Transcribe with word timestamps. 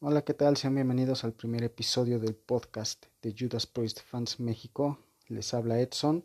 Hola, 0.00 0.22
¿qué 0.22 0.34
tal? 0.34 0.58
Sean 0.58 0.74
bienvenidos 0.74 1.24
al 1.24 1.32
primer 1.32 1.64
episodio 1.64 2.18
del 2.18 2.34
podcast 2.34 3.06
de 3.22 3.34
Judas 3.36 3.66
Priest 3.66 4.00
Fans 4.02 4.38
México. 4.38 4.98
Les 5.28 5.54
habla 5.54 5.80
Edson. 5.80 6.22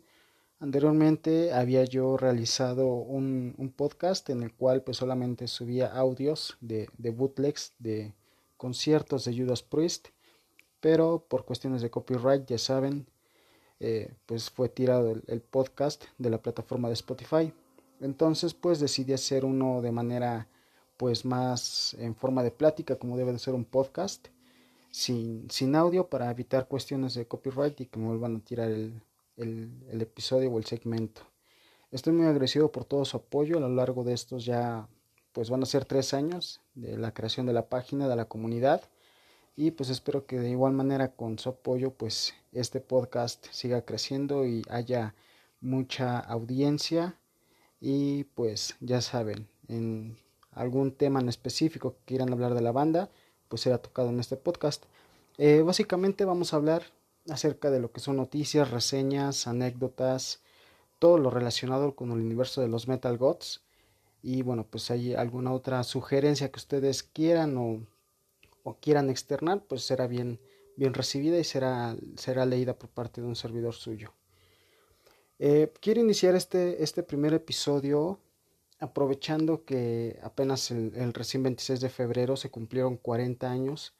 Anteriormente 0.60 1.54
había 1.54 1.82
yo 1.84 2.18
realizado 2.18 2.86
un, 2.88 3.72
podcast 3.74 4.28
en 4.28 4.42
el 4.42 4.52
cual 4.52 4.82
pues 4.82 4.98
solamente 4.98 5.48
subía 5.48 5.86
audios 5.86 6.58
de, 6.60 6.90
de, 6.98 7.10
bootlegs 7.12 7.72
de 7.78 8.12
conciertos 8.58 9.24
de 9.24 9.34
Judas 9.34 9.62
Priest, 9.62 10.08
pero 10.80 11.24
por 11.26 11.46
cuestiones 11.46 11.80
de 11.80 11.90
copyright, 11.90 12.44
ya 12.44 12.58
saben, 12.58 13.06
eh, 13.80 14.12
pues 14.26 14.50
fue 14.50 14.68
tirado 14.68 15.12
el, 15.12 15.24
el 15.28 15.40
podcast 15.40 16.04
de 16.18 16.28
la 16.28 16.42
plataforma 16.42 16.88
de 16.88 16.94
Spotify. 16.94 17.54
Entonces 18.00 18.52
pues 18.52 18.80
decidí 18.80 19.14
hacer 19.14 19.46
uno 19.46 19.80
de 19.80 19.92
manera 19.92 20.46
pues 21.02 21.24
más 21.24 21.94
en 21.98 22.14
forma 22.14 22.44
de 22.44 22.52
plática 22.52 22.94
como 22.94 23.16
debe 23.16 23.32
de 23.32 23.40
ser 23.40 23.54
un 23.54 23.64
podcast 23.64 24.28
sin, 24.92 25.50
sin 25.50 25.74
audio 25.74 26.06
para 26.06 26.30
evitar 26.30 26.68
cuestiones 26.68 27.14
de 27.14 27.26
copyright 27.26 27.80
y 27.80 27.86
que 27.86 27.98
me 27.98 28.06
vuelvan 28.06 28.36
a 28.36 28.38
tirar 28.38 28.70
el, 28.70 29.02
el, 29.36 29.68
el, 29.90 30.00
episodio 30.00 30.52
o 30.52 30.58
el 30.58 30.64
segmento. 30.64 31.22
Estoy 31.90 32.12
muy 32.12 32.26
agradecido 32.26 32.70
por 32.70 32.84
todo 32.84 33.04
su 33.04 33.16
apoyo 33.16 33.56
a 33.56 33.60
lo 33.60 33.68
largo 33.68 34.04
de 34.04 34.12
estos 34.12 34.44
ya 34.44 34.86
pues 35.32 35.50
van 35.50 35.64
a 35.64 35.66
ser 35.66 35.86
tres 35.86 36.14
años 36.14 36.60
de 36.76 36.96
la 36.96 37.12
creación 37.12 37.46
de 37.46 37.52
la 37.52 37.68
página, 37.68 38.06
de 38.06 38.14
la 38.14 38.26
comunidad 38.26 38.82
y 39.56 39.72
pues 39.72 39.90
espero 39.90 40.24
que 40.24 40.38
de 40.38 40.50
igual 40.50 40.72
manera 40.72 41.16
con 41.16 41.36
su 41.36 41.48
apoyo 41.48 41.90
pues 41.94 42.32
este 42.52 42.78
podcast 42.78 43.44
siga 43.50 43.84
creciendo 43.84 44.46
y 44.46 44.62
haya 44.70 45.16
mucha 45.60 46.20
audiencia 46.20 47.18
y 47.80 48.22
pues 48.22 48.76
ya 48.78 49.00
saben 49.00 49.48
en 49.66 50.16
algún 50.52 50.92
tema 50.92 51.20
en 51.20 51.28
específico 51.28 51.94
que 51.94 52.04
quieran 52.06 52.32
hablar 52.32 52.54
de 52.54 52.62
la 52.62 52.72
banda, 52.72 53.10
pues 53.48 53.62
será 53.62 53.78
tocado 53.78 54.10
en 54.10 54.20
este 54.20 54.36
podcast. 54.36 54.84
Eh, 55.38 55.62
básicamente 55.62 56.24
vamos 56.24 56.52
a 56.52 56.56
hablar 56.56 56.84
acerca 57.28 57.70
de 57.70 57.80
lo 57.80 57.92
que 57.92 58.00
son 58.00 58.16
noticias, 58.16 58.70
reseñas, 58.70 59.46
anécdotas, 59.46 60.40
todo 60.98 61.18
lo 61.18 61.30
relacionado 61.30 61.94
con 61.94 62.10
el 62.12 62.18
universo 62.18 62.60
de 62.60 62.68
los 62.68 62.88
Metal 62.88 63.16
Gods. 63.16 63.62
Y 64.22 64.42
bueno, 64.42 64.66
pues 64.68 64.90
hay 64.90 65.14
alguna 65.14 65.52
otra 65.52 65.82
sugerencia 65.82 66.50
que 66.50 66.58
ustedes 66.58 67.02
quieran 67.02 67.56
o, 67.56 67.84
o 68.62 68.74
quieran 68.74 69.10
externar, 69.10 69.64
pues 69.66 69.82
será 69.82 70.06
bien, 70.06 70.38
bien 70.76 70.94
recibida 70.94 71.38
y 71.38 71.44
será, 71.44 71.96
será 72.16 72.46
leída 72.46 72.74
por 72.78 72.90
parte 72.90 73.20
de 73.20 73.26
un 73.26 73.36
servidor 73.36 73.74
suyo. 73.74 74.12
Eh, 75.38 75.72
quiero 75.80 76.00
iniciar 76.00 76.36
este, 76.36 76.82
este 76.84 77.02
primer 77.02 77.34
episodio 77.34 78.20
aprovechando 78.82 79.64
que 79.64 80.18
apenas 80.22 80.72
el, 80.72 81.14
recién 81.14 81.44
26 81.44 81.80
de 81.80 81.88
febrero 81.88 82.36
se 82.36 82.50
cumplieron 82.50 82.96
40 82.96 83.48
años 83.48 83.94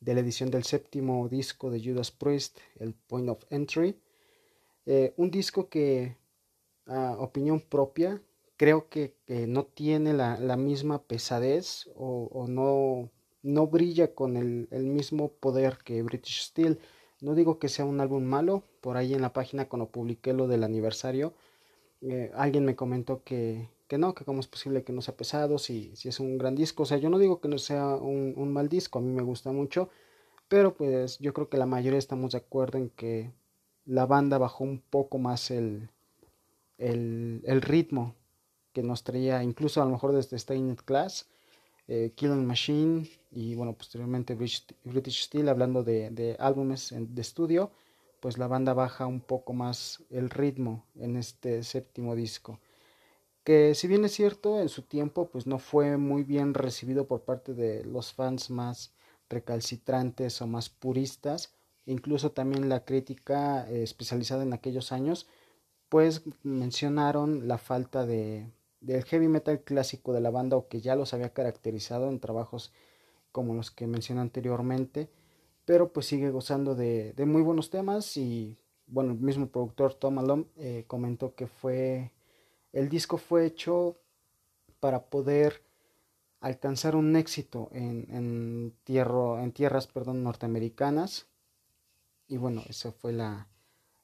de 0.00 0.14
la 0.14 0.20
edición 0.20 0.50
del 0.52 0.62
séptimo 0.62 1.28
disco 1.28 1.70
de 1.70 1.82
Judas 1.82 2.12
Priest, 2.12 2.58
el 2.78 2.94
Point 2.94 3.30
of 3.30 3.44
Entry, 3.50 3.98
eh, 4.86 5.12
un 5.16 5.32
disco 5.32 5.68
que, 5.68 6.16
a 6.86 7.16
opinión 7.18 7.60
propia, 7.60 8.22
creo 8.56 8.88
que, 8.88 9.16
no 9.48 9.64
tiene 9.64 10.12
la, 10.14 10.56
misma 10.56 11.02
pesadez 11.02 11.90
o, 11.96 12.46
no, 12.48 13.10
no 13.42 13.66
brilla 13.66 14.14
con 14.14 14.36
el, 14.36 14.68
el 14.70 14.84
mismo 14.84 15.32
poder 15.32 15.78
que 15.84 16.02
British 16.02 16.44
Steel. 16.44 16.78
No 17.20 17.34
digo 17.34 17.58
que 17.58 17.68
sea 17.68 17.84
un 17.84 18.00
álbum 18.00 18.22
malo, 18.22 18.62
por 18.80 18.96
ahí 18.96 19.14
en 19.14 19.22
la 19.22 19.32
página 19.32 19.68
cuando 19.68 19.90
publiqué 19.90 20.32
lo 20.32 20.46
del 20.46 20.62
aniversario, 20.62 21.34
eh, 22.00 22.30
alguien 22.34 22.64
me 22.64 22.76
comentó 22.76 23.24
que, 23.24 23.68
que 23.88 23.98
no, 23.98 24.14
que 24.14 24.24
cómo 24.24 24.40
es 24.40 24.46
posible 24.46 24.84
que 24.84 24.92
no 24.92 25.02
sea 25.02 25.16
pesado, 25.16 25.58
si, 25.58 25.96
si 25.96 26.08
es 26.08 26.20
un 26.20 26.38
gran 26.38 26.54
disco. 26.54 26.84
O 26.84 26.86
sea, 26.86 26.98
yo 26.98 27.10
no 27.10 27.18
digo 27.18 27.40
que 27.40 27.48
no 27.48 27.58
sea 27.58 27.96
un, 27.96 28.34
un, 28.36 28.52
mal 28.52 28.68
disco, 28.68 28.98
a 28.98 29.02
mí 29.02 29.10
me 29.10 29.22
gusta 29.22 29.50
mucho, 29.50 29.88
pero 30.48 30.74
pues 30.76 31.18
yo 31.18 31.32
creo 31.32 31.48
que 31.48 31.56
la 31.56 31.66
mayoría 31.66 31.98
estamos 31.98 32.32
de 32.32 32.38
acuerdo 32.38 32.78
en 32.78 32.90
que 32.90 33.32
la 33.86 34.06
banda 34.06 34.38
bajó 34.38 34.64
un 34.64 34.80
poco 34.80 35.18
más 35.18 35.50
el, 35.50 35.90
el, 36.78 37.62
ritmo 37.62 38.14
que 38.72 38.82
nos 38.82 39.02
traía, 39.04 39.42
incluso 39.42 39.82
a 39.82 39.86
lo 39.86 39.90
mejor 39.92 40.12
desde 40.12 40.38
Stained 40.38 40.78
Class, 40.84 41.26
eh, 41.88 42.12
Killing 42.14 42.46
Machine 42.46 43.08
y 43.30 43.54
bueno, 43.54 43.72
posteriormente 43.72 44.34
British, 44.34 45.24
Steel, 45.24 45.48
hablando 45.48 45.82
de, 45.82 46.10
de 46.10 46.36
álbumes 46.38 46.94
de 46.94 47.22
estudio, 47.22 47.70
pues 48.20 48.36
la 48.36 48.48
banda 48.48 48.74
baja 48.74 49.06
un 49.06 49.20
poco 49.20 49.54
más 49.54 50.02
el 50.10 50.28
ritmo 50.28 50.84
en 50.96 51.16
este 51.16 51.62
séptimo 51.62 52.14
disco 52.14 52.60
que 53.48 53.74
si 53.74 53.88
bien 53.88 54.04
es 54.04 54.12
cierto 54.12 54.60
en 54.60 54.68
su 54.68 54.82
tiempo 54.82 55.30
pues 55.30 55.46
no 55.46 55.58
fue 55.58 55.96
muy 55.96 56.22
bien 56.22 56.52
recibido 56.52 57.06
por 57.06 57.22
parte 57.22 57.54
de 57.54 57.82
los 57.82 58.12
fans 58.12 58.50
más 58.50 58.92
recalcitrantes 59.30 60.42
o 60.42 60.46
más 60.46 60.68
puristas 60.68 61.54
incluso 61.86 62.32
también 62.32 62.68
la 62.68 62.84
crítica 62.84 63.66
eh, 63.70 63.82
especializada 63.82 64.42
en 64.42 64.52
aquellos 64.52 64.92
años 64.92 65.28
pues 65.88 66.24
mencionaron 66.42 67.48
la 67.48 67.56
falta 67.56 68.04
de 68.04 68.52
del 68.82 69.04
heavy 69.04 69.28
metal 69.28 69.62
clásico 69.62 70.12
de 70.12 70.20
la 70.20 70.28
banda 70.28 70.58
o 70.58 70.68
que 70.68 70.82
ya 70.82 70.94
los 70.94 71.14
había 71.14 71.32
caracterizado 71.32 72.10
en 72.10 72.20
trabajos 72.20 72.70
como 73.32 73.54
los 73.54 73.70
que 73.70 73.86
mencioné 73.86 74.20
anteriormente 74.20 75.08
pero 75.64 75.90
pues 75.90 76.04
sigue 76.04 76.28
gozando 76.28 76.74
de, 76.74 77.14
de 77.14 77.24
muy 77.24 77.40
buenos 77.40 77.70
temas 77.70 78.14
y 78.18 78.58
bueno 78.86 79.12
el 79.12 79.20
mismo 79.20 79.46
productor 79.46 79.94
Tom 79.94 80.18
Alom 80.18 80.44
eh, 80.58 80.84
comentó 80.86 81.34
que 81.34 81.46
fue 81.46 82.12
el 82.72 82.88
disco 82.88 83.18
fue 83.18 83.46
hecho 83.46 83.96
para 84.80 85.06
poder 85.06 85.62
alcanzar 86.40 86.94
un 86.96 87.16
éxito 87.16 87.68
en, 87.72 88.06
en, 88.10 88.74
en 88.86 89.52
tierras 89.52 89.86
perdón, 89.86 90.22
norteamericanas. 90.22 91.26
Y 92.28 92.36
bueno, 92.36 92.62
esa 92.68 92.92
fue 92.92 93.12
la, 93.12 93.48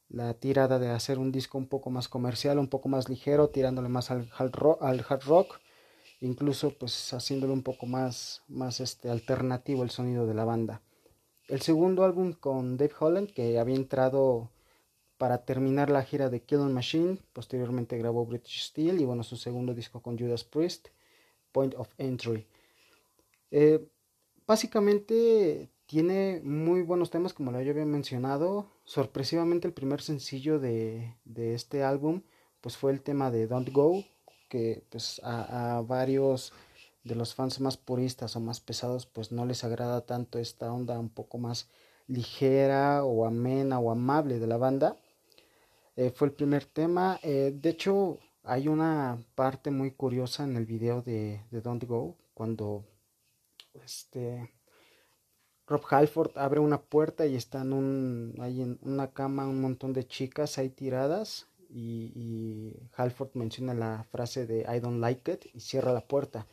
la, 0.08 0.34
tirada 0.34 0.78
de 0.78 0.91
hacer 0.91 1.19
un 1.19 1.30
disco 1.30 1.58
un 1.58 1.69
poco 1.69 1.91
más 1.91 2.08
comercial, 2.08 2.58
un 2.58 2.69
poco 2.69 2.88
más 2.88 3.08
ligero, 3.08 3.50
tirándole 3.50 3.88
más 3.88 4.10
al 4.10 4.30
hard 4.36 5.25
rock, 5.25 5.60
incluso 6.20 6.70
pues 6.78 7.12
haciéndole 7.12 7.52
un 7.52 7.62
poco 7.62 7.86
más, 7.86 8.42
más 8.48 8.81
este, 8.81 9.10
alternativo 9.10 9.82
el 9.82 9.91
sonido 9.91 10.26
de 10.26 10.34
la 10.34 10.44
banda. 10.44 10.81
El 11.46 11.60
segundo 11.60 12.04
álbum 12.04 12.32
con 12.32 12.78
Dave 12.78 12.94
Holland, 12.98 13.31
que 13.32 13.58
había 13.58 13.76
entrado 13.76 14.50
para 15.19 15.44
terminar 15.44 15.91
la 15.91 16.02
gira 16.02 16.28
de 16.30 16.42
Killing 16.42 16.72
Machine. 16.72 17.19
Posteriormente 17.32 17.98
grabó 17.98 18.26
British 18.26 18.69
Steel 18.69 19.00
y 19.00 19.04
bueno, 19.04 19.22
su 19.22 19.36
segundo 19.36 19.75
disco 19.75 20.02
con 20.02 20.19
Judas 20.19 20.44
Priest, 20.44 20.88
Point 21.52 21.75
of 21.76 21.88
Entry. 21.98 22.47
Eh, 23.50 23.86
básicamente 24.47 25.70
tiene 25.86 26.41
muy 26.42 26.82
buenos 26.82 27.10
temas, 27.10 27.32
como 27.32 27.52
ya 27.52 27.70
había 27.70 27.84
mencionado. 27.84 28.66
Sorpresivamente, 28.84 29.69
el 29.69 29.75
primer 29.75 30.00
sencillo 30.00 30.58
de, 30.58 31.16
de, 31.25 31.54
este 31.54 31.84
álbum 31.84 32.22
pues 32.60 32.76
fue 32.76 32.92
el 32.92 33.02
tema 33.02 33.31
de 33.31 33.46
Don't 33.46 33.70
Go, 33.70 34.04
que 34.48 34.84
pues 34.91 35.20
a, 35.22 35.76
a 35.76 35.82
varios 35.82 36.52
de 37.04 37.14
los 37.14 37.34
fans 37.34 37.60
más 37.60 37.76
puristas 37.76 38.34
o 38.34 38.41
más 38.41 38.60
pesados 38.60 39.04
pues 39.04 39.31
no 39.31 39.44
les 39.44 39.62
agrada 39.62 40.06
tanto 40.06 40.38
esta 40.38 40.72
onda 40.72 40.98
un 40.98 41.10
poco 41.10 41.36
más 41.36 41.69
ligera 42.06 43.04
o 43.04 43.26
amena 43.26 43.78
o 43.78 43.91
amable 43.91 44.38
de 44.38 44.46
la 44.46 44.56
banda 44.56 44.98
eh, 45.97 46.10
fue 46.10 46.28
el 46.28 46.34
primer 46.34 46.65
tema. 46.65 47.19
Eh, 47.22 47.53
de 47.55 47.71
hecho, 47.71 48.19
hay 48.43 48.69
una 48.69 49.19
parte 49.34 49.71
muy 49.71 49.91
curiosa 49.93 50.44
en 50.44 50.56
el 50.56 50.66
video 50.66 51.03
de, 51.03 51.43
de 51.50 51.60
Don't 51.60 51.84
Go, 51.84 52.16
cuando 52.34 52.84
este, 53.82 54.53
Rob 55.66 55.82
Halford 55.88 56.37
abre 56.37 56.60
una 56.60 56.81
puerta 56.82 57.27
y 57.27 57.37
están 57.37 57.72
un, 57.72 58.34
hay 58.41 58.60
en 58.62 58.78
una 58.82 59.12
cama 59.12 59.47
un 59.47 59.60
montón 59.60 59.93
de 59.93 60.06
chicas 60.06 60.59
ahí 60.59 60.69
tiradas 60.69 61.47
y, 61.71 62.12
y, 62.15 62.88
Halford 62.97 63.31
menciona 63.34 63.75
la 63.75 64.05
frase 64.11 64.47
de 64.47 64.61
I 64.61 64.81
don't 64.81 65.00
like 65.00 65.32
it 65.32 65.47
y 65.55 65.61
cierra 65.61 65.93
la 65.93 66.06
puerta. 66.06 66.47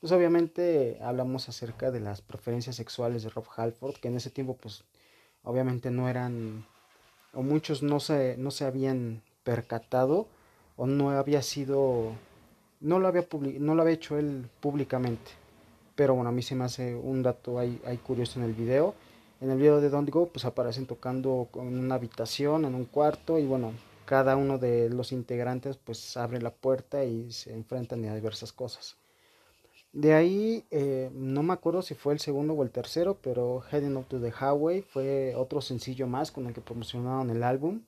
Pues 0.00 0.12
obviamente 0.12 0.98
hablamos 1.00 1.48
acerca 1.48 1.90
de 1.90 2.00
las 2.00 2.20
preferencias 2.22 2.76
sexuales 2.76 3.22
de 3.22 3.30
Rob 3.30 3.46
Halford, 3.56 3.96
que 3.96 4.08
en 4.08 4.16
ese 4.16 4.30
tiempo 4.30 4.56
pues 4.56 4.84
obviamente 5.42 5.90
no 5.90 6.08
eran 6.08 6.66
o 7.34 7.42
muchos 7.42 7.82
no 7.82 8.00
se, 8.00 8.36
no 8.36 8.50
se 8.50 8.64
habían 8.64 9.22
percatado 9.44 10.26
o 10.76 10.86
no 10.86 11.10
había 11.10 11.42
sido, 11.42 12.12
no 12.80 12.98
lo 12.98 13.08
había, 13.08 13.26
no 13.58 13.74
lo 13.74 13.82
había 13.82 13.94
hecho 13.94 14.18
él 14.18 14.48
públicamente. 14.60 15.30
Pero 15.94 16.14
bueno, 16.14 16.30
a 16.30 16.32
mí 16.32 16.42
se 16.42 16.54
me 16.54 16.64
hace 16.64 16.94
un 16.94 17.22
dato 17.22 17.58
ahí, 17.58 17.80
ahí 17.86 17.98
curioso 17.98 18.38
en 18.38 18.46
el 18.46 18.54
video. 18.54 18.94
En 19.40 19.50
el 19.50 19.58
video 19.58 19.80
de 19.80 19.90
Don't 19.90 20.08
Go, 20.08 20.28
pues 20.28 20.44
aparecen 20.44 20.86
tocando 20.86 21.48
en 21.54 21.78
una 21.78 21.96
habitación, 21.96 22.64
en 22.64 22.74
un 22.74 22.84
cuarto, 22.84 23.38
y 23.38 23.44
bueno, 23.44 23.72
cada 24.04 24.36
uno 24.36 24.58
de 24.58 24.88
los 24.88 25.12
integrantes 25.12 25.76
pues 25.76 26.16
abre 26.16 26.40
la 26.40 26.50
puerta 26.50 27.04
y 27.04 27.32
se 27.32 27.52
enfrentan 27.52 28.04
a 28.04 28.14
diversas 28.14 28.52
cosas. 28.52 28.96
De 29.92 30.14
ahí, 30.14 30.64
eh, 30.70 31.10
no 31.12 31.42
me 31.42 31.52
acuerdo 31.52 31.82
si 31.82 31.94
fue 31.94 32.14
el 32.14 32.18
segundo 32.18 32.54
o 32.54 32.62
el 32.62 32.70
tercero, 32.70 33.18
pero 33.22 33.62
Heading 33.70 33.96
Up 33.96 34.06
to 34.06 34.20
the 34.20 34.32
Highway 34.32 34.80
fue 34.80 35.34
otro 35.36 35.60
sencillo 35.60 36.06
más 36.06 36.32
con 36.32 36.46
el 36.46 36.54
que 36.54 36.62
promocionaron 36.62 37.28
el 37.28 37.42
álbum. 37.42 37.82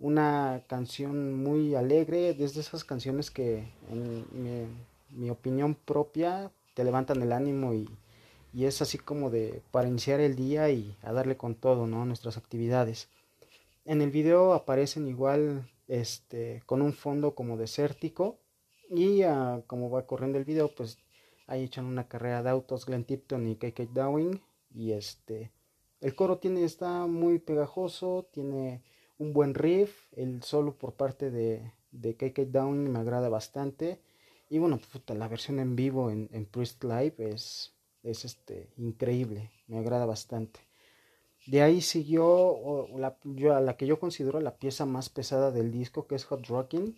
Una 0.00 0.64
canción 0.66 1.34
muy 1.34 1.76
alegre, 1.76 2.34
desde 2.34 2.60
esas 2.60 2.84
canciones 2.84 3.30
que, 3.30 3.68
en 3.90 4.26
mi, 4.32 4.66
mi 5.10 5.30
opinión 5.30 5.76
propia, 5.76 6.50
te 6.74 6.84
levantan 6.84 7.22
el 7.22 7.32
ánimo 7.32 7.72
y, 7.72 7.88
y 8.52 8.64
es 8.64 8.82
así 8.82 8.98
como 8.98 9.30
de 9.30 9.62
para 9.70 9.88
iniciar 9.88 10.20
el 10.20 10.34
día 10.34 10.70
y 10.70 10.96
a 11.02 11.12
darle 11.12 11.36
con 11.36 11.54
todo, 11.54 11.86
¿no? 11.86 12.04
Nuestras 12.04 12.36
actividades. 12.36 13.08
En 13.84 14.02
el 14.02 14.10
video 14.10 14.54
aparecen 14.54 15.08
igual 15.08 15.68
este 15.88 16.62
con 16.66 16.82
un 16.82 16.92
fondo 16.92 17.34
como 17.34 17.56
desértico 17.56 18.38
y 18.90 19.24
uh, 19.24 19.62
como 19.66 19.90
va 19.90 20.06
corriendo 20.06 20.38
el 20.38 20.44
video, 20.44 20.68
pues 20.74 20.98
ahí 21.48 21.64
echan 21.64 21.86
una 21.86 22.06
carrera 22.06 22.42
de 22.42 22.50
autos 22.50 22.86
Glenn 22.86 23.04
Tipton 23.04 23.48
y 23.48 23.56
KK 23.56 23.80
Downing 23.92 24.40
y 24.72 24.92
este 24.92 25.50
el 26.00 26.14
coro 26.14 26.38
tiene 26.38 26.62
está 26.62 27.06
muy 27.06 27.40
pegajoso, 27.40 28.28
tiene 28.32 28.84
un 29.18 29.32
buen 29.32 29.54
riff, 29.54 30.06
el 30.12 30.44
solo 30.44 30.76
por 30.76 30.94
parte 30.94 31.32
de, 31.32 31.72
de 31.90 32.14
KK 32.14 32.52
Downing 32.52 32.92
me 32.92 33.00
agrada 33.00 33.28
bastante 33.28 34.00
y 34.48 34.58
bueno, 34.58 34.78
puta, 34.92 35.14
la 35.14 35.28
versión 35.28 35.58
en 35.58 35.74
vivo 35.74 36.10
en, 36.10 36.28
en 36.32 36.46
Priest 36.46 36.84
Live 36.84 37.14
es, 37.18 37.74
es 38.02 38.24
este, 38.24 38.70
increíble, 38.76 39.50
me 39.66 39.78
agrada 39.78 40.06
bastante. 40.06 40.60
De 41.46 41.62
ahí 41.62 41.80
siguió 41.80 42.88
la, 42.96 43.16
yo, 43.24 43.58
la 43.60 43.76
que 43.76 43.86
yo 43.86 43.98
considero 43.98 44.40
la 44.40 44.56
pieza 44.56 44.84
más 44.86 45.08
pesada 45.08 45.50
del 45.50 45.70
disco, 45.70 46.06
que 46.06 46.14
es 46.14 46.24
Hot 46.26 46.46
Rocking. 46.46 46.94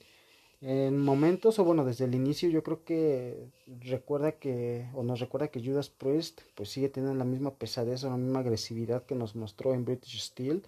En 0.63 0.99
momentos, 0.99 1.59
o 1.59 1.65
bueno, 1.65 1.85
desde 1.85 2.05
el 2.05 2.15
inicio, 2.15 2.51
yo 2.51 2.63
creo 2.63 2.85
que 2.85 3.49
recuerda 3.81 4.33
que, 4.33 4.87
o 4.95 5.03
nos 5.03 5.21
recuerda 5.21 5.49
que 5.49 5.65
Judas 5.65 5.89
Priest, 5.89 6.43
pues 6.55 6.69
sigue 6.71 6.91
teniendo 6.91 7.19
la 7.19 7.25
misma 7.25 7.55
pesadez 7.55 8.05
o 8.05 8.11
la 8.11 8.19
misma 8.19 8.41
agresividad 8.41 9.05
que 9.07 9.15
nos 9.15 9.37
mostró 9.37 9.73
en 9.73 9.87
British 9.87 10.21
Steel. 10.21 10.63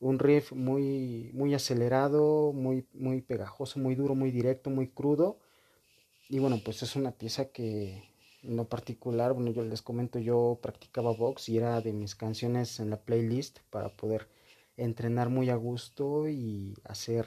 Un 0.00 0.18
riff 0.18 0.52
muy, 0.52 1.30
muy 1.32 1.54
acelerado, 1.54 2.52
muy, 2.52 2.86
muy 2.92 3.22
pegajoso, 3.22 3.78
muy 3.80 3.94
duro, 3.94 4.14
muy 4.14 4.30
directo, 4.30 4.68
muy 4.70 4.88
crudo 4.88 5.38
y 6.28 6.38
bueno, 6.38 6.60
pues 6.64 6.82
es 6.82 6.96
una 6.96 7.12
pieza 7.12 7.50
que 7.50 8.02
en 8.42 8.56
lo 8.56 8.68
particular, 8.68 9.32
bueno, 9.34 9.50
yo 9.50 9.64
les 9.64 9.82
comento, 9.82 10.18
yo 10.18 10.58
practicaba 10.62 11.12
box 11.12 11.48
y 11.48 11.58
era 11.58 11.80
de 11.80 11.92
mis 11.92 12.14
canciones 12.14 12.80
en 12.80 12.90
la 12.90 13.00
playlist 13.00 13.60
para 13.70 13.90
poder 13.90 14.28
entrenar 14.76 15.28
muy 15.28 15.50
a 15.50 15.56
gusto 15.56 16.28
y 16.28 16.74
hacer 16.84 17.26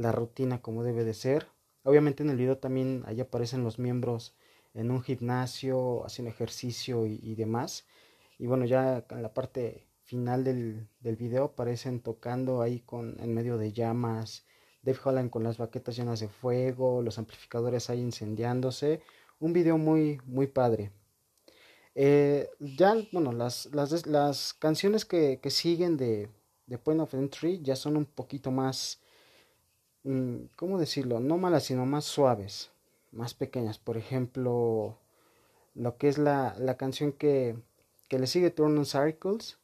la 0.00 0.12
rutina 0.12 0.62
como 0.62 0.82
debe 0.82 1.04
de 1.04 1.14
ser. 1.14 1.46
Obviamente 1.84 2.22
en 2.22 2.30
el 2.30 2.36
video 2.36 2.58
también 2.58 3.02
ahí 3.06 3.20
aparecen 3.20 3.64
los 3.64 3.78
miembros 3.78 4.34
en 4.74 4.90
un 4.90 5.02
gimnasio, 5.02 6.04
haciendo 6.06 6.30
ejercicio 6.30 7.06
y, 7.06 7.34
demás. 7.34 7.86
Y 8.38 8.46
bueno, 8.46 8.64
ya 8.64 9.04
en 9.10 9.22
la 9.22 9.34
parte 9.34 9.86
final 10.04 10.44
del, 10.44 10.88
del 11.00 11.16
video 11.16 11.44
aparecen 11.44 12.00
tocando 12.00 12.62
ahí 12.62 12.80
con 12.80 13.20
en 13.20 13.34
medio 13.34 13.58
de 13.58 13.72
llamas 13.72 14.44
Dave 14.82 14.98
Holland 15.04 15.30
con 15.30 15.42
las 15.42 15.58
baquetas 15.58 15.96
llenas 15.96 16.20
de 16.20 16.28
fuego, 16.28 17.02
los 17.02 17.18
amplificadores 17.18 17.90
ahí 17.90 18.00
incendiándose. 18.00 19.02
Un 19.38 19.52
video 19.52 19.78
muy, 19.78 20.20
muy 20.24 20.46
padre. 20.46 20.92
Eh, 21.94 22.48
ya, 22.58 22.94
bueno, 23.12 23.32
las, 23.32 23.66
las, 23.72 24.06
las 24.06 24.54
canciones 24.54 25.04
que, 25.04 25.40
que, 25.42 25.50
siguen 25.50 25.96
de, 25.96 26.30
de 26.66 26.78
Point 26.78 27.00
of 27.00 27.14
Entry 27.14 27.60
ya 27.62 27.76
son 27.76 27.96
un 27.96 28.06
poquito 28.06 28.50
más, 28.50 29.00
¿cómo 30.56 30.78
decirlo? 30.78 31.20
No 31.20 31.38
malas, 31.38 31.64
sino 31.64 31.86
más 31.86 32.04
suaves, 32.04 32.70
más 33.12 33.34
pequeñas. 33.34 33.78
Por 33.78 33.96
ejemplo, 33.96 34.98
lo 35.74 35.96
que 35.96 36.08
es 36.08 36.18
la, 36.18 36.54
la 36.58 36.76
canción 36.76 37.12
que, 37.12 37.56
que 38.08 38.18
le 38.18 38.26
sigue 38.26 38.50
Turn 38.50 38.84
Circles. 38.84 39.58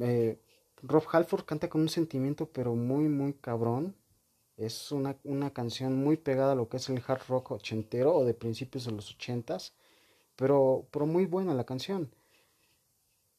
Eh, 0.00 0.38
Rob 0.82 1.04
Halford 1.10 1.44
canta 1.44 1.68
con 1.68 1.82
un 1.82 1.88
sentimiento 1.88 2.46
pero 2.46 2.74
muy 2.74 3.08
muy 3.08 3.34
cabrón 3.34 3.94
es 4.56 4.92
una, 4.92 5.16
una, 5.24 5.52
canción 5.52 5.96
muy 5.96 6.16
pegada 6.16 6.52
a 6.52 6.54
lo 6.54 6.68
que 6.68 6.76
es 6.76 6.88
el 6.88 7.02
hard 7.06 7.22
rock 7.28 7.52
ochentero 7.52 8.14
o 8.14 8.24
de 8.24 8.34
principios 8.34 8.84
de 8.84 8.92
los 8.92 9.10
ochentas, 9.12 9.74
pero, 10.36 10.86
pero 10.90 11.06
muy 11.06 11.26
buena 11.26 11.54
la 11.54 11.64
canción. 11.64 12.10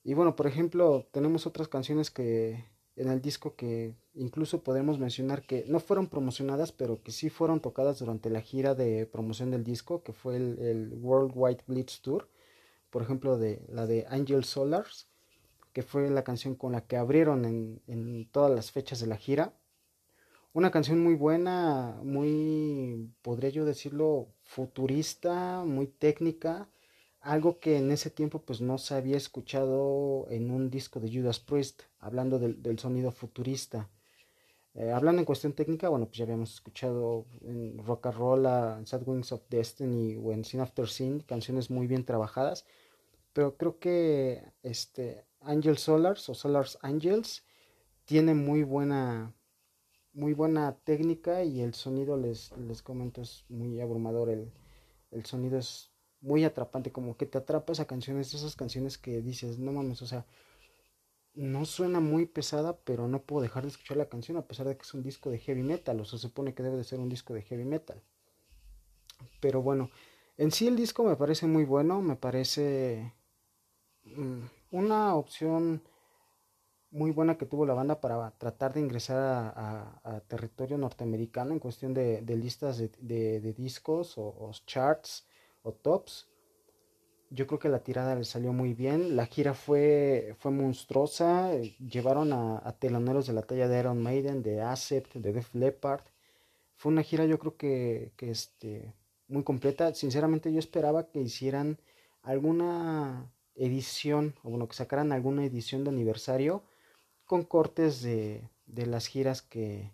Y 0.04 0.16
bueno, 0.16 0.36
por 0.36 0.48
ejemplo, 0.48 1.07
tenemos 1.12 1.45
otras 1.48 1.68
canciones 1.68 2.12
que 2.12 2.66
en 2.95 3.10
el 3.10 3.22
disco 3.22 3.56
que 3.56 3.95
incluso 4.13 4.63
podemos 4.63 5.00
mencionar 5.00 5.45
que 5.45 5.66
no 5.68 5.80
fueron 5.80 6.07
promocionadas, 6.07 6.72
pero 6.72 7.01
que 7.01 7.12
sí 7.12 7.30
fueron 7.30 7.60
tocadas 7.60 8.00
durante 8.00 8.30
la 8.30 8.42
gira 8.42 8.75
de 8.75 9.06
promoción 9.06 9.51
del 9.51 9.63
disco, 9.63 10.04
que 10.04 10.13
fue 10.13 10.38
el, 10.38 10.60
el 10.60 10.94
World 11.01 11.31
Wide 11.36 11.63
Blitz 11.68 12.01
Tour. 12.01 12.30
Por 12.90 13.01
ejemplo, 13.01 13.38
de 13.38 13.66
la 13.69 13.88
de 13.88 14.06
Angel 14.10 14.44
Solars, 14.44 15.07
que 15.74 15.81
fue 15.81 16.10
la 16.10 16.24
canción 16.24 16.56
con 16.56 16.74
la 16.74 16.86
que 16.86 16.98
abrieron 16.98 17.45
en, 17.45 17.81
en 17.88 18.30
todas 18.31 18.51
las 18.51 18.72
fechas 18.72 19.00
de 19.00 19.07
la 19.07 19.18
gira 19.18 19.54
una 20.54 20.69
canción 20.69 21.01
muy 21.01 21.16
buena, 21.16 22.00
muy, 22.04 23.12
podría 23.24 23.50
yo 23.50 23.66
decirlo, 23.66 24.28
futurista, 24.44 25.63
muy 25.66 25.88
técnica, 25.88 26.69
algo 27.23 27.59
que 27.59 27.77
en 27.77 27.89
ese 27.91 28.09
tiempo 28.09 28.41
pues 28.41 28.59
no 28.61 28.77
se 28.77 28.95
había 28.95 29.15
escuchado 29.17 30.27
en 30.29 30.51
un 30.51 30.69
disco 30.69 30.99
de 30.99 31.11
Judas 31.11 31.39
Priest, 31.39 31.83
hablando 31.99 32.37
del, 32.37 32.79
sonido 32.79 33.11
futurista. 33.11 33.89
Eh, 34.75 34.91
hablando 34.91 35.21
en 35.21 35.25
cuestión 35.25 35.53
técnica, 35.53 35.87
bueno, 35.87 36.05
pues 36.07 36.17
ya 36.17 36.25
habíamos 36.25 36.53
escuchado 36.53 37.25
en 37.41 37.77
Rock 37.85 38.07
and 38.07 38.17
Roll, 38.17 38.45
en 38.79 38.87
Sad 38.87 39.07
Wings 39.07 39.31
of 39.31 39.43
Destiny 39.49 40.17
o 40.17 40.33
en 40.33 40.43
Sin 40.43 40.59
After 40.59 40.87
Sin, 40.87 41.21
canciones 41.21 41.69
muy 41.69 41.87
bien 41.87 42.03
trabajadas, 42.05 42.65
pero 43.31 43.55
creo 43.55 43.79
que 43.79 44.43
este 44.61 45.25
Angel 45.39 45.77
Solars 45.77 46.27
o 46.29 46.33
Solars 46.33 46.77
Angels 46.81 47.45
tiene 48.05 48.33
muy 48.33 48.63
buena 48.63 49.33
muy 50.13 50.33
buena 50.33 50.77
técnica 50.83 51.43
y 51.43 51.61
el 51.61 51.73
sonido 51.73 52.17
les, 52.17 52.51
les 52.57 52.83
comento 52.83 53.21
es 53.21 53.45
muy 53.49 53.81
abrumador 53.81 54.29
el, 54.29 54.51
el 55.09 55.25
sonido 55.25 55.57
es 55.57 55.93
muy 56.23 56.45
atrapante 56.45 56.91
como 56.91 57.17
que 57.17 57.25
te 57.25 57.37
atrapa 57.37 57.73
esa 57.73 57.85
canción 57.85 58.17
es 58.19 58.33
esas 58.33 58.55
canciones 58.55 58.97
que 58.97 59.21
dices 59.21 59.59
no 59.59 59.73
mames 59.73 60.01
o 60.01 60.07
sea 60.07 60.25
no 61.35 61.65
suena 61.65 61.99
muy 61.99 62.25
pesada 62.25 62.77
pero 62.85 63.07
no 63.07 63.21
puedo 63.21 63.41
dejar 63.41 63.63
de 63.63 63.69
escuchar 63.69 63.97
la 63.97 64.07
canción 64.09 64.37
a 64.37 64.47
pesar 64.47 64.67
de 64.67 64.77
que 64.77 64.83
es 64.83 64.93
un 64.93 65.03
disco 65.03 65.29
de 65.29 65.39
heavy 65.39 65.63
metal 65.63 65.99
o 65.99 66.05
se 66.05 66.17
supone 66.17 66.53
que 66.53 66.63
debe 66.63 66.77
de 66.77 66.85
ser 66.85 66.99
un 66.99 67.09
disco 67.09 67.33
de 67.33 67.41
heavy 67.41 67.65
metal. 67.65 68.01
Pero 69.41 69.61
bueno 69.61 69.91
en 70.37 70.51
sí 70.51 70.67
el 70.67 70.77
disco 70.77 71.03
me 71.03 71.17
parece 71.17 71.45
muy 71.45 71.65
bueno 71.65 72.01
me 72.01 72.15
parece 72.15 73.13
mm, 74.05 74.45
una 74.71 75.15
opción 75.15 75.83
muy 76.93 77.11
buena 77.11 77.37
que 77.37 77.47
tuvo 77.47 77.65
la 77.65 77.73
banda 77.73 77.99
para 77.99 78.31
tratar 78.37 78.73
de 78.73 78.79
ingresar 78.79 79.53
a, 79.57 80.21
territorio 80.27 80.77
norteamericano 80.77 81.51
en 81.51 81.59
cuestión 81.59 81.93
de, 81.93 82.21
listas 82.37 82.77
de, 82.77 83.53
discos 83.57 84.13
o, 84.17 84.51
charts 84.65 85.25
o 85.63 85.71
tops. 85.74 86.27
Yo 87.30 87.48
creo 87.48 87.60
que 87.60 87.69
la 87.69 87.83
tirada 87.83 88.15
le 88.15 88.25
salió 88.25 88.54
muy 88.54 88.74
bien. 88.74 89.15
La 89.15 89.25
gira 89.25 89.54
fue, 89.56 90.35
fue 90.40 90.52
monstruosa. 90.52 91.52
Llevaron 91.80 92.31
a, 92.31 92.76
teloneros 92.80 93.26
de 93.26 93.33
la 93.33 93.42
talla 93.42 93.68
de 93.68 93.80
Iron 93.80 94.02
Maiden, 94.02 94.44
de 94.44 94.61
Acept, 94.61 95.16
de 95.16 95.33
Def 95.33 95.56
Leppard. 95.56 96.04
Fue 96.76 96.92
una 96.92 97.02
gira 97.02 97.26
yo 97.26 97.40
creo 97.40 97.57
que, 97.57 98.11
que 98.18 98.30
este, 98.30 98.94
muy 99.28 99.44
completa. 99.44 99.94
Sinceramente 99.95 100.54
yo 100.54 100.59
esperaba 100.59 101.09
que 101.09 101.21
hicieran 101.21 101.80
alguna 102.21 103.31
edición, 103.56 104.35
o 104.44 104.49
bueno, 104.52 104.68
que 104.68 104.76
sacaran 104.76 105.11
alguna 105.11 105.45
edición 105.45 105.83
de 105.83 105.90
aniversario 105.90 106.64
con 107.26 107.44
cortes 107.44 108.02
de, 108.04 108.47
de 108.68 108.85
las 108.85 109.07
giras 109.07 109.42
que 109.42 109.92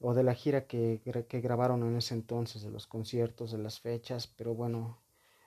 o 0.00 0.14
de 0.14 0.22
la 0.22 0.34
gira 0.34 0.66
que, 0.66 1.00
que, 1.28 1.40
grabaron 1.40 1.82
en 1.82 1.96
ese 1.96 2.14
entonces, 2.14 2.62
de 2.62 2.70
los 2.70 2.86
conciertos, 2.86 3.52
de 3.52 3.58
las 3.58 3.80
fechas, 3.80 4.26
pero 4.26 4.54
bueno, 4.54 4.98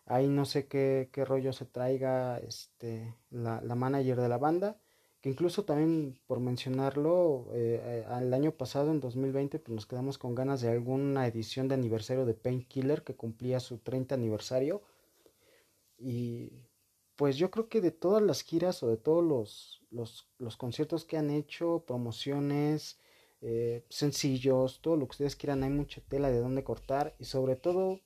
ahí 0.05 0.27
no 0.27 0.45
sé 0.45 0.67
qué, 0.67 1.09
qué 1.11 1.25
rollo 1.25 1.53
se 1.53 1.65
traiga 1.65 2.37
este, 2.39 3.15
la, 3.31 3.61
la, 3.61 3.75
manager 3.75 4.21
de 4.21 4.29
la 4.29 4.37
banda, 4.37 4.77
que 5.21 5.29
incluso 5.29 5.65
también 5.65 6.19
por 6.27 6.39
mencionarlo, 6.39 7.47
eh, 7.53 8.05
el 8.21 8.33
año 8.33 8.51
pasado, 8.51 8.91
en 8.91 8.99
2020, 8.99 9.57
pues 9.59 9.73
nos 9.73 9.85
quedamos 9.87 10.17
con 10.19 10.35
ganas 10.35 10.61
de 10.61 10.69
alguna 10.69 11.25
edición 11.27 11.67
de 11.67 11.75
aniversario 11.75 12.25
de 12.25 12.35
Painkiller 12.35 13.03
que 13.03 13.15
cumplía 13.15 13.59
su 13.59 13.79
30 13.79 14.15
aniversario. 14.15 14.83
Y 15.97 16.51
pues 17.15 17.37
yo 17.37 17.49
creo 17.51 17.69
que 17.69 17.81
de 17.81 17.91
todas 17.91 18.21
las 18.21 18.41
giras 18.41 18.83
o 18.83 18.89
de 18.89 18.97
todos 18.97 19.23
los, 19.23 19.81
los, 19.91 20.29
los 20.39 20.57
conciertos 20.57 21.05
que 21.05 21.17
han 21.17 21.29
hecho, 21.31 21.85
promociones, 21.87 22.99
eh, 23.45 23.83
sencillos, 23.89 24.79
todo 24.81 24.95
lo 24.95 25.05
que 25.05 25.11
ustedes 25.11 25.35
quieran, 25.35 25.63
hay 25.63 25.69
mucha 25.69 26.01
tela 26.01 26.29
de 26.29 26.39
dónde 26.39 26.63
cortar 26.63 27.13
y 27.19 27.25
sobre 27.25 27.55
todo 27.57 27.99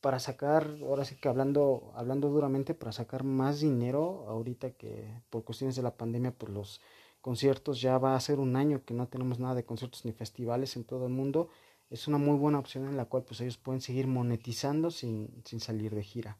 para 0.00 0.18
sacar, 0.18 0.76
ahora 0.82 1.04
sí 1.04 1.16
que 1.16 1.28
hablando, 1.28 1.92
hablando 1.94 2.30
duramente, 2.30 2.74
para 2.74 2.90
sacar 2.92 3.22
más 3.22 3.60
dinero, 3.60 4.24
ahorita 4.28 4.72
que 4.72 5.08
por 5.30 5.44
cuestiones 5.44 5.76
de 5.76 5.82
la 5.82 5.96
pandemia, 5.96 6.32
pues 6.32 6.52
los 6.52 6.80
conciertos 7.20 7.80
ya 7.80 7.98
va 7.98 8.16
a 8.16 8.20
ser 8.20 8.40
un 8.40 8.56
año 8.56 8.84
que 8.84 8.94
no 8.94 9.08
tenemos 9.08 9.38
nada 9.38 9.54
de 9.54 9.64
conciertos 9.64 10.04
ni 10.04 10.12
festivales 10.12 10.74
en 10.76 10.84
todo 10.84 11.06
el 11.06 11.12
mundo, 11.12 11.48
es 11.90 12.08
una 12.08 12.18
muy 12.18 12.36
buena 12.36 12.58
opción 12.58 12.86
en 12.86 12.96
la 12.96 13.04
cual 13.04 13.24
pues 13.24 13.40
ellos 13.40 13.58
pueden 13.58 13.80
seguir 13.80 14.06
monetizando 14.06 14.90
sin, 14.90 15.42
sin 15.44 15.60
salir 15.60 15.94
de 15.94 16.02
gira. 16.02 16.38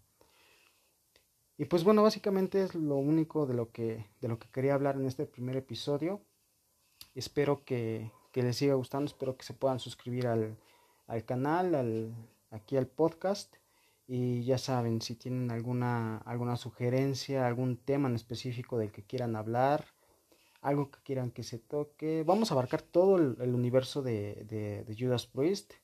Y 1.58 1.66
pues 1.66 1.84
bueno, 1.84 2.02
básicamente 2.02 2.62
es 2.62 2.74
lo 2.74 2.96
único 2.96 3.46
de 3.46 3.54
lo 3.54 3.70
que, 3.70 4.06
de 4.20 4.28
lo 4.28 4.38
que 4.38 4.48
quería 4.48 4.74
hablar 4.74 4.96
en 4.96 5.06
este 5.06 5.26
primer 5.26 5.56
episodio. 5.56 6.22
Espero 7.14 7.64
que, 7.64 8.12
les 8.34 8.56
siga 8.56 8.74
gustando, 8.74 9.06
espero 9.06 9.36
que 9.36 9.44
se 9.44 9.54
puedan 9.54 9.80
suscribir 9.80 10.26
al, 10.28 10.56
canal, 11.26 11.74
al, 11.74 12.14
aquí 12.50 12.76
al 12.76 12.86
podcast. 12.86 13.56
Y 14.06 14.44
ya 14.44 14.58
saben, 14.58 15.02
si 15.02 15.14
tienen 15.14 15.50
alguna, 15.50 16.18
alguna 16.18 16.56
sugerencia, 16.56 17.46
algún 17.46 17.76
tema 17.76 18.08
en 18.08 18.16
específico 18.16 18.78
del 18.78 18.90
que 18.92 19.04
quieran 19.04 19.36
hablar, 19.36 19.86
algo 20.62 20.90
que 20.90 20.98
quieran 21.04 21.30
que 21.30 21.42
se 21.42 21.58
toque, 21.58 22.24
vamos 22.24 22.50
a 22.50 22.54
abarcar 22.54 22.82
todo 22.82 23.16
el, 23.16 23.54
universo 23.54 24.02
de, 24.02 24.44
de, 24.86 24.96
Judas 24.98 25.26
Priest, 25.26 25.74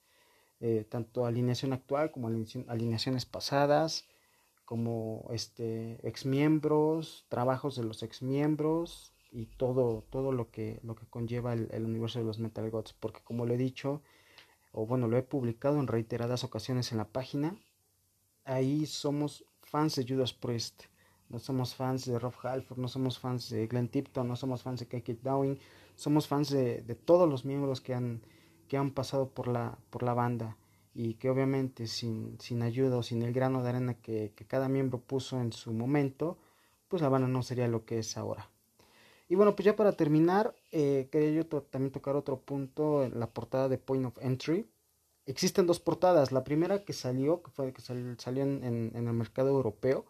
eh, 0.60 0.84
tanto 0.88 1.24
alineación 1.24 1.72
actual 1.72 2.10
como 2.10 2.28
alineaciones 2.28 3.26
pasadas, 3.26 4.08
como 4.64 5.28
este, 5.30 6.06
exmiembros, 6.06 7.26
trabajos 7.28 7.76
de 7.76 7.84
los 7.84 8.02
exmiembros 8.02 9.12
y 9.30 9.46
todo, 9.46 10.04
todo 10.10 10.32
lo, 10.32 10.50
que, 10.50 10.80
lo 10.82 10.94
que 10.94 11.06
conlleva 11.06 11.52
el, 11.52 11.68
el 11.72 11.84
universo 11.84 12.18
de 12.18 12.24
los 12.24 12.38
Metal 12.38 12.70
Gods, 12.70 12.92
porque 12.94 13.20
como 13.22 13.46
lo 13.46 13.54
he 13.54 13.58
dicho, 13.58 14.02
o 14.72 14.86
bueno, 14.86 15.08
lo 15.08 15.16
he 15.16 15.22
publicado 15.22 15.78
en 15.80 15.86
reiteradas 15.86 16.44
ocasiones 16.44 16.92
en 16.92 16.98
la 16.98 17.08
página, 17.08 17.56
ahí 18.44 18.86
somos 18.86 19.44
fans 19.62 19.96
de 19.96 20.06
Judas 20.06 20.32
Priest. 20.32 20.84
No 21.28 21.38
somos 21.40 21.74
fans 21.74 22.06
de 22.06 22.18
Rob 22.18 22.34
Halford, 22.42 22.78
no 22.78 22.86
somos 22.86 23.18
fans 23.18 23.50
de 23.50 23.66
Glenn 23.66 23.88
Tipton, 23.88 24.28
no 24.28 24.36
somos 24.36 24.62
fans 24.62 24.80
de 24.80 24.86
Kate 24.86 25.18
Downing, 25.22 25.58
somos 25.96 26.28
fans 26.28 26.50
de, 26.50 26.82
todos 27.04 27.28
los 27.28 27.44
miembros 27.44 27.80
que 27.80 27.94
han, 27.94 28.22
que 28.68 28.76
han 28.76 28.92
pasado 28.92 29.28
por 29.30 29.48
la, 29.48 29.76
por 29.90 30.04
la 30.04 30.14
banda 30.14 30.56
y 30.94 31.14
que 31.14 31.28
obviamente 31.28 31.88
sin, 31.88 32.40
sin 32.40 32.62
ayuda 32.62 32.96
o 32.96 33.02
sin 33.02 33.22
el 33.22 33.32
grano 33.32 33.62
de 33.62 33.68
arena 33.70 33.94
que, 33.94 34.32
cada 34.46 34.68
miembro 34.68 35.00
puso 35.00 35.40
en 35.40 35.52
su 35.52 35.72
momento, 35.72 36.38
pues 36.88 37.02
la 37.02 37.08
banda 37.08 37.28
no 37.28 37.42
sería 37.42 37.66
lo 37.66 37.84
que 37.84 37.98
es 37.98 38.16
ahora. 38.16 38.48
Y 39.28 39.34
bueno, 39.34 39.56
pues 39.56 39.64
ya 39.66 39.76
para 39.76 39.92
terminar, 39.92 40.54
eh, 40.72 41.08
quería 41.10 41.30
yo 41.30 41.46
también 41.46 41.92
tocar 41.92 42.16
otro 42.16 42.40
punto 42.40 43.04
en 43.04 43.18
la 43.18 43.26
portada 43.28 43.68
de 43.68 43.78
Point 43.78 44.06
of 44.06 44.18
Entry 44.20 44.66
existen 45.26 45.66
dos 45.66 45.80
portadas. 45.80 46.32
La 46.32 46.44
primera 46.44 46.84
que 46.84 46.92
salió, 46.92 47.42
que 47.42 47.50
fue 47.50 47.72
que 47.72 47.82
salió 47.82 48.42
en, 48.42 48.92
el 48.94 49.02
mercado 49.12 49.50
europeo, 49.50 50.06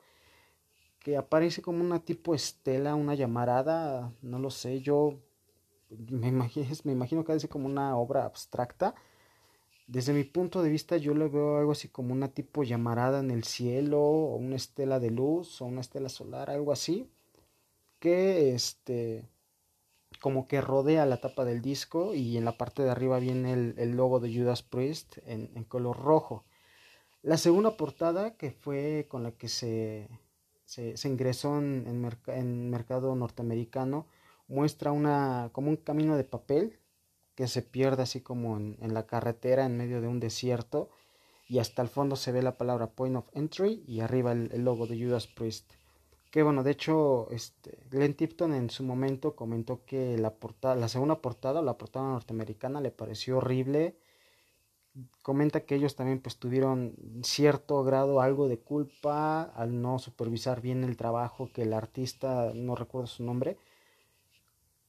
que 1.01 1.17
aparece 1.17 1.63
como 1.63 1.83
una 1.83 2.01
tipo 2.01 2.35
estela, 2.35 2.95
una 2.95 3.15
llamarada, 3.15 4.13
no 4.23 4.39
lo 4.39 4.51
sé, 4.51 4.81
yo 4.81 5.21
me 5.91 6.29
imagino, 6.29 6.67
me 6.85 6.93
imagino 6.93 7.25
que 7.25 7.35
es 7.35 7.47
como 7.49 7.67
una 7.67 7.97
obra 7.97 8.25
abstracta. 8.25 8.95
Desde 9.89 10.13
mi 10.13 10.25
punto 10.25 10.63
de 10.63 10.71
vista 10.71 10.97
yo 10.97 11.15
le 11.15 11.29
veo 11.29 11.59
algo 11.59 11.73
así 11.73 11.89
como 11.89 12.13
una 12.13 12.29
tipo 12.29 12.65
llamarada 12.65 13.21
en 13.21 13.31
el 13.31 13.45
cielo, 13.45 14.01
o 14.01 14.37
una 14.37 14.57
estela 14.57 15.01
de 15.01 15.11
luz, 15.11 15.61
o 15.63 15.67
una 15.67 15.81
estela 15.81 16.09
solar, 16.09 16.51
algo 16.51 16.73
así, 16.73 17.09
que 18.07 18.55
este 18.55 19.29
como 20.21 20.47
que 20.47 20.61
rodea 20.61 21.07
la 21.07 21.21
tapa 21.21 21.45
del 21.45 21.61
disco 21.61 22.15
y 22.15 22.37
en 22.37 22.45
la 22.45 22.57
parte 22.57 22.85
de 22.85 22.91
arriba 22.91 23.19
viene 23.19 23.53
el, 23.53 23.91
logo 23.97 24.21
de 24.21 24.33
Judas 24.33 24.63
Priest 24.63 25.19
en, 25.27 25.65
color 25.65 25.99
rojo. 25.99 26.45
La 27.23 27.37
segunda 27.37 27.77
portada, 27.77 28.37
que 28.37 28.53
fue 28.53 29.07
con 29.09 29.25
la 29.25 29.33
que 29.33 29.49
se, 29.49 30.09
se, 30.65 31.09
ingresó 31.09 31.59
en, 31.59 32.09
en, 32.29 32.71
mercado 32.71 33.17
norteamericano, 33.17 34.07
muestra 34.47 34.93
una, 34.93 35.51
como 35.53 35.71
un 35.71 35.77
camino 35.77 36.17
de 36.17 36.25
papel 36.25 36.79
que 37.35 37.49
se 37.49 37.63
pierde 37.63 38.05
así 38.05 38.21
como 38.21 38.57
en, 38.57 38.95
la 38.95 39.07
carretera 39.07 39.67
en 39.67 39.77
medio 39.77 40.01
de 40.01 40.07
un 40.07 40.21
desierto 40.21 40.91
y 41.49 41.59
hasta 41.59 41.83
el 41.83 41.89
fondo 41.89 42.15
se 42.15 42.31
ve 42.31 42.41
la 42.41 42.57
palabra 42.57 42.87
Point 42.93 43.17
of 43.17 43.29
Entry 43.35 43.83
y 43.85 43.99
arriba 43.99 44.31
el 44.31 44.65
logo 44.65 44.87
de 44.87 44.97
Judas 44.97 45.27
Priest. 45.27 45.73
Que 46.31 46.43
bueno, 46.43 46.63
de 46.63 46.73
hecho, 46.73 47.29
este, 47.31 47.79
Glenn 47.91 48.15
Tipton 48.15 48.53
en 48.53 48.71
su 48.71 48.83
momento 48.85 49.37
comentó 49.37 49.85
que 49.85 50.19
la 50.19 50.35
portada, 50.35 50.75
la 50.75 50.89
segunda 50.89 51.21
portada, 51.21 51.63
la 51.63 51.79
portada 51.79 52.09
norteamericana, 52.09 52.81
le 52.81 52.91
pareció 52.91 53.39
horrible. 53.39 53.97
Comenta 55.23 55.61
que 55.65 55.75
ellos 55.75 55.95
también 55.95 56.21
pues 56.21 56.39
tuvieron 56.39 56.95
cierto 57.23 57.83
grado, 57.85 58.21
algo 58.21 58.49
de 58.49 58.59
culpa 58.59 59.43
al 59.43 59.81
no 59.83 59.99
supervisar 59.99 60.61
bien 60.63 60.85
el 60.85 60.97
trabajo 60.97 61.51
que 61.53 61.63
el 61.63 61.73
artista, 61.75 62.53
no 62.55 62.75
recuerdo 62.75 63.07
su 63.07 63.23
nombre, 63.23 63.59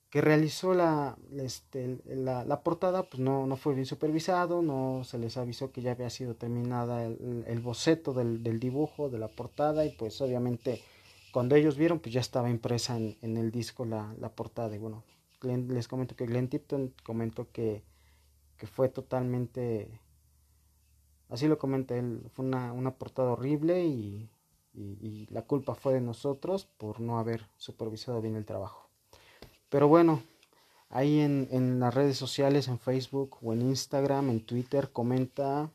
que 0.09 0.21
realizó 0.21 0.73
la, 0.73 1.17
este, 1.37 1.99
la, 2.05 2.61
portada, 2.63 3.03
pues 3.03 3.19
no, 3.19 3.45
no, 3.45 3.57
fue 3.57 3.73
bien 3.73 3.85
supervisado, 3.85 4.61
no 4.61 5.03
se 5.03 5.17
les 5.17 5.35
avisó 5.35 5.71
que 5.71 5.81
ya 5.81 5.91
había 5.91 6.09
sido 6.09 6.35
terminada 6.35 7.05
el, 7.05 7.59
boceto 7.59 8.13
del, 8.13 8.41
del 8.43 8.59
dibujo 8.59 9.09
de 9.09 9.19
la 9.19 9.27
portada 9.27 9.85
y 9.85 9.91
pues 9.97 10.21
obviamente 10.21 10.81
cuando 11.31 11.55
ellos 11.55 11.77
vieron, 11.77 11.99
pues 11.99 12.13
ya 12.13 12.21
estaba 12.21 12.49
impresa 12.49 12.97
en, 12.97 13.37
el 13.37 13.51
disco 13.51 13.85
la, 13.85 14.13
portada. 14.35 14.75
Y 14.75 14.79
bueno, 14.79 15.03
les 15.41 15.87
comento 15.87 16.15
que 16.15 16.25
Glenn 16.25 16.49
Tipton 16.49 16.93
comentó 17.03 17.51
que, 17.51 17.83
fue 18.73 18.89
totalmente, 18.89 19.99
así 21.29 21.47
lo 21.47 21.57
comenté 21.57 21.99
él, 21.99 22.23
fue 22.33 22.45
una, 22.45 22.95
portada 22.97 23.31
horrible 23.31 23.85
y, 23.85 24.29
la 25.31 25.41
culpa 25.41 25.73
fue 25.73 25.95
de 25.95 26.01
nosotros 26.01 26.65
por 26.65 26.99
no 26.99 27.17
haber 27.17 27.47
supervisado 27.57 28.21
bien 28.21 28.35
el 28.35 28.45
trabajo. 28.45 28.89
Pero 29.69 29.87
bueno, 29.87 30.21
ahí 30.89 31.19
en, 31.19 31.79
las 31.79 31.93
redes 31.95 32.17
sociales, 32.17 32.67
en 32.67 32.77
Facebook 32.77 33.37
o 33.41 33.53
en 33.53 33.63
Instagram, 33.63 34.29
en 34.29 34.45
Twitter, 34.45 34.91
comenta 34.91 35.71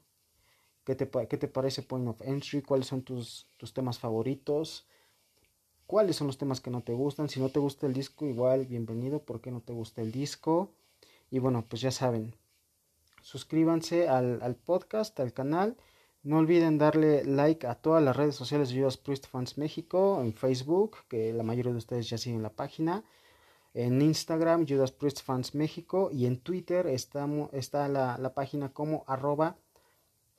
qué 0.85 0.95
te, 0.95 1.11
qué 1.27 1.37
te 1.37 1.49
parece 1.49 1.83
Point 1.83 2.09
of 2.09 2.23
Entry, 2.23 2.63
cuáles 2.63 2.87
son 2.87 3.03
tus, 3.03 3.49
tus 3.59 3.73
temas 3.75 3.99
favoritos 3.99 4.87
cuáles 5.87 6.17
son 6.17 6.27
los 6.27 6.39
temas 6.39 6.61
que 6.61 6.71
no 6.71 6.83
te 6.83 6.93
gustan. 6.93 7.29
Si 7.29 7.41
no 7.41 7.49
te 7.49 7.59
gusta 7.59 7.87
el 7.87 7.93
disco, 7.93 8.27
igual, 8.27 8.67
bienvenido, 8.67 9.21
¿por 9.21 9.41
qué 9.41 9.51
no 9.51 9.61
te 9.61 9.73
gusta 9.73 10.03
el 10.03 10.13
disco? 10.13 10.71
Y 11.31 11.39
bueno, 11.39 11.65
pues 11.69 11.83
ya 11.83 11.91
saben, 11.91 12.35
suscríbanse 13.23 14.09
al, 14.09 14.57
podcast, 14.65 15.19
al 15.21 15.33
canal. 15.33 15.77
No 16.23 16.39
olviden 16.39 16.79
darle 16.79 17.25
like 17.25 17.67
a 17.67 17.75
todas 17.75 18.03
las 18.03 18.17
redes 18.17 18.37
sociales 18.37 18.69
de 18.69 18.81
Judas 18.81 18.97
Priest 18.97 19.27
Fans 19.27 19.59
México, 19.59 20.21
en 20.23 20.35
Facebook, 20.35 20.99
que 21.09 21.33
la 21.33 21.43
mayoría 21.43 21.73
de 21.73 21.79
ustedes 21.79 22.09
ya 22.09 22.19
siguen 22.19 22.43
la 22.43 22.51
página, 22.51 23.03
en 23.75 24.01
Instagram, 24.03 24.67
Judas 24.69 24.93
Priest 24.93 25.23
Fans 25.23 25.55
México, 25.55 26.11
y 26.13 26.27
en 26.27 26.39
Twitter 26.39 26.87
está, 26.87 27.27
está 27.53 27.89
la, 27.89 28.19
la 28.19 28.35
página 28.35 28.73
como 28.73 29.05
arroba 29.09 29.57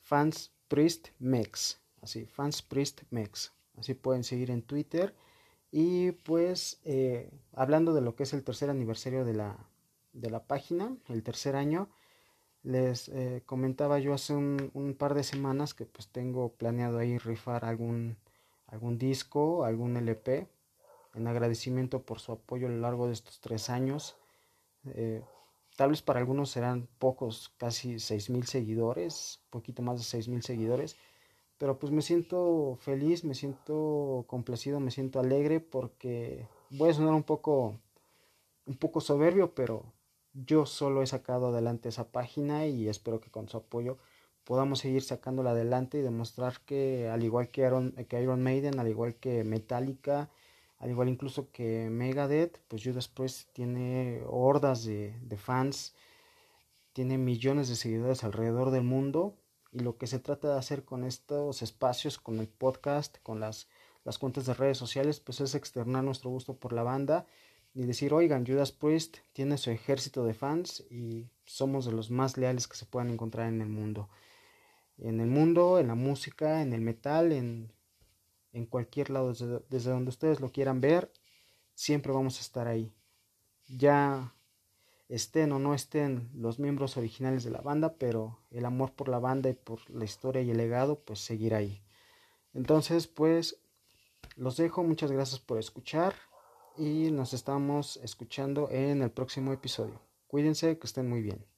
fanspriestmex, 0.04 1.80
así, 2.02 2.26
fanspriestmex, 2.26 3.52
así 3.78 3.94
pueden 3.94 4.24
seguir 4.24 4.52
en 4.52 4.62
Twitter. 4.62 5.14
Y 5.76 6.12
pues 6.12 6.80
eh, 6.86 7.32
hablando 7.52 7.96
de 7.96 8.02
lo 8.02 8.16
que 8.16 8.24
es 8.24 8.34
el 8.34 8.44
tercer 8.44 8.70
aniversario 8.70 9.26
de 9.26 9.34
la, 9.34 9.58
de 10.14 10.30
la 10.30 10.44
página, 10.44 10.96
el 11.10 11.24
tercer 11.24 11.56
año, 11.56 11.90
les 12.62 13.10
eh, 13.10 13.42
comentaba 13.48 13.98
yo 13.98 14.14
hace 14.14 14.36
un, 14.36 14.96
par 15.00 15.16
de 15.16 15.24
semanas 15.24 15.74
que 15.74 15.88
pues 15.88 16.10
tengo 16.10 16.54
planeado 16.54 17.00
ahí 17.00 17.18
rifar 17.18 17.66
algún, 17.66 18.18
algún 18.68 19.00
disco, 19.00 19.66
algún 19.66 19.98
LP, 19.98 20.48
en 21.16 21.28
agradecimiento 21.28 22.04
por 22.04 22.20
su 22.20 22.34
apoyo 22.34 22.68
a 22.68 22.70
lo 22.70 22.78
largo 22.78 23.08
de 23.08 23.14
estos 23.14 23.40
tres 23.40 23.72
años. 23.72 24.16
Eh, 24.86 25.24
tal 25.76 25.90
vez 25.90 26.04
para 26.04 26.20
algunos 26.20 26.52
serán 26.52 26.88
pocos, 27.00 27.52
casi 27.58 28.00
seis 28.00 28.30
mil 28.30 28.46
seguidores, 28.46 29.42
poquito 29.50 29.82
más 29.82 29.98
de 29.98 30.04
seis 30.04 30.28
mil 30.28 30.44
seguidores 30.44 30.98
pero 31.58 31.80
pues 31.80 31.92
me 31.92 32.02
siento 32.02 32.78
feliz, 32.82 33.24
me 33.24 33.36
siento 33.36 34.26
complacido, 34.28 34.80
me 34.80 34.92
siento 34.92 35.20
alegre 35.20 35.60
porque 35.60 36.48
voy 36.70 36.90
a 36.90 36.94
sonar 36.94 37.14
un 37.14 37.24
poco 37.24 37.80
un 38.66 38.78
poco 38.78 39.02
soberbio, 39.02 39.54
pero 39.54 39.94
yo 40.34 40.66
solo 40.66 41.04
he 41.04 41.08
sacado 41.08 41.48
adelante 41.48 41.90
esa 41.90 42.12
página 42.12 42.66
y 42.66 42.88
espero 42.88 43.20
que 43.20 43.30
con 43.30 43.50
su 43.50 43.58
apoyo 43.58 43.98
podamos 44.44 44.80
seguir 44.80 45.04
sacándola 45.04 45.52
adelante 45.52 46.00
y 46.00 46.02
demostrar 46.02 46.60
que 46.66 47.10
al 47.10 47.24
igual 47.24 47.50
que 47.50 47.62
Iron, 47.62 47.92
que 48.08 48.22
Iron 48.22 48.42
Maiden, 48.42 48.80
al 48.80 48.88
igual 48.88 49.16
que 49.16 49.44
Metallica, 49.44 50.30
al 50.80 50.90
igual 50.90 51.10
incluso 51.10 51.52
que 51.52 51.90
Megadeth, 51.90 52.60
pues 52.68 52.84
Judas 52.84 53.08
Priest 53.08 53.50
tiene 53.54 54.22
hordas 54.28 54.84
de, 54.84 55.18
de 55.22 55.38
fans, 55.38 55.96
tiene 56.94 57.18
millones 57.18 57.70
de 57.70 57.76
seguidores 57.76 58.24
alrededor 58.24 58.72
del 58.72 58.84
mundo 58.84 59.38
y 59.74 59.80
lo 59.80 59.98
que 59.98 60.08
se 60.08 60.20
trata 60.20 60.50
de 60.50 60.60
hacer 60.60 60.86
con 60.86 61.04
estos 61.04 61.64
espacios, 61.64 62.20
con 62.20 62.40
el 62.40 62.48
podcast, 62.48 63.18
con 63.24 63.40
las, 63.40 63.68
las 64.04 64.20
cuentas 64.20 64.46
de 64.46 64.54
redes 64.54 64.78
sociales, 64.78 65.20
pues 65.20 65.42
es 65.42 65.56
externar 65.56 66.04
nuestro 66.04 66.30
gusto 66.30 66.56
por 66.56 66.74
la 66.74 66.84
banda 66.84 67.26
y 67.74 67.86
decir, 67.86 68.14
oigan, 68.14 68.46
Judas 68.46 68.72
Priest 68.72 69.18
tiene 69.34 69.58
su 69.58 69.72
ejército 69.72 70.26
de 70.26 70.36
fans 70.36 70.86
y 70.92 71.28
somos 71.46 71.86
de 71.86 71.92
los 71.92 72.12
más 72.12 72.38
leales 72.38 72.68
que 72.68 72.78
se 72.78 72.86
puedan 72.86 73.10
encontrar 73.10 73.48
en 73.48 73.62
el 73.62 73.70
mundo. 73.70 74.10
En 75.00 75.20
el 75.20 75.28
mundo, 75.28 75.80
en 75.80 75.88
la 75.88 75.96
música, 75.96 76.62
en 76.62 76.72
el 76.72 76.82
metal, 76.82 77.32
en, 77.32 77.74
en 78.52 78.68
cualquier 78.68 79.10
lado, 79.10 79.30
desde, 79.30 79.60
desde 79.70 79.90
donde 79.90 80.10
ustedes 80.10 80.40
lo 80.40 80.52
quieran 80.52 80.82
ver, 80.82 81.12
siempre 81.74 82.12
vamos 82.12 82.38
a 82.38 82.42
estar 82.42 82.68
ahí. 82.68 82.94
Ya 83.68 84.36
estén 85.10 85.52
o 85.52 85.60
no 85.60 85.74
estén 85.74 86.30
los 86.34 86.60
miembros 86.60 86.98
originales 86.98 87.44
de 87.44 87.52
la 87.52 87.62
banda, 87.62 87.96
pero 87.96 88.40
el 88.52 88.66
amor 88.66 88.94
por 88.94 89.10
la 89.10 89.20
banda 89.20 89.50
y 89.50 89.54
por 89.54 89.90
la 89.90 90.06
historia 90.06 90.42
y 90.42 90.52
el 90.52 90.58
legado 90.58 91.00
pues 91.00 91.20
seguirá 91.20 91.58
ahí. 91.58 91.84
Entonces 92.54 93.08
pues 93.08 93.60
los 94.36 94.58
dejo, 94.58 94.84
muchas 94.84 95.12
gracias 95.12 95.40
por 95.40 95.60
escuchar 95.60 96.14
y 96.78 97.12
nos 97.12 97.34
estamos 97.34 97.98
escuchando 97.98 98.70
en 98.72 99.02
el 99.02 99.12
próximo 99.12 99.54
episodio. 99.54 100.02
Cuídense, 100.28 100.78
que 100.80 100.88
estén 100.88 101.08
muy 101.08 101.22
bien. 101.22 101.53